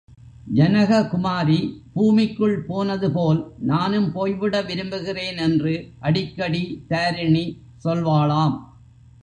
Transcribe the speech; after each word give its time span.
ஜனக 0.53 1.01
குமாரி 1.03 1.57
பூமிக்குள் 1.93 2.55
போனது 2.61 3.09
போல் 3.11 3.41
நானும் 3.63 4.09
போய்விட 4.11 4.61
விரும்புகிறேன்! 4.61 5.39
என்று 5.39 5.73
அடிக்கடி 6.01 6.63
தாரிணி 6.87 7.45
சொல்வாளாம்! 7.85 8.57